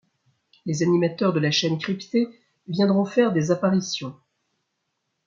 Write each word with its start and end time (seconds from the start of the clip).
Les 0.65 0.81
animateurs 0.81 1.31
de 1.31 1.39
la 1.39 1.51
chaîne 1.51 1.77
cryptée 1.77 2.27
viendront 2.67 3.05
faire 3.05 3.33
des 3.33 3.51
apparitions. 3.51 4.15